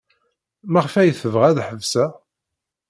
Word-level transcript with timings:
Maɣef 0.71 0.93
ay 0.95 1.11
tebɣa 1.21 1.45
ad 1.49 1.59
ḥebseɣ? 1.67 2.11